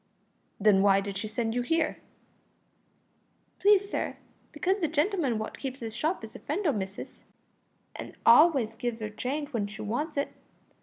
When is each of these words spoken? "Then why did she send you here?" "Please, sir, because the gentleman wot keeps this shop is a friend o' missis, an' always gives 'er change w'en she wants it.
"Then 0.59 0.81
why 0.81 0.99
did 0.99 1.15
she 1.15 1.27
send 1.27 1.53
you 1.53 1.61
here?" 1.61 1.99
"Please, 3.59 3.87
sir, 3.87 4.17
because 4.51 4.79
the 4.79 4.87
gentleman 4.87 5.37
wot 5.37 5.59
keeps 5.59 5.79
this 5.79 5.93
shop 5.93 6.23
is 6.23 6.35
a 6.35 6.39
friend 6.39 6.65
o' 6.65 6.71
missis, 6.71 7.23
an' 7.95 8.15
always 8.25 8.73
gives 8.73 8.99
'er 9.03 9.11
change 9.11 9.49
w'en 9.49 9.67
she 9.67 9.83
wants 9.83 10.17
it. 10.17 10.33